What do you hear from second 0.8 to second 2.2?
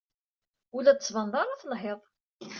la d-tettbaneḍ ara telhiḍ.